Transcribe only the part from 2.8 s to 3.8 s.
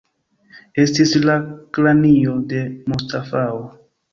Mustafao.